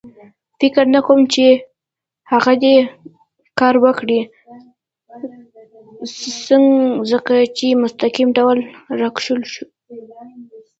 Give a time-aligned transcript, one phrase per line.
[0.59, 1.45] فکر نه کوم چې
[2.31, 2.75] هغه دې
[3.59, 4.19] کار وکړي،
[7.09, 8.59] ځکه په مستقیم ډول
[8.99, 9.41] را کشول.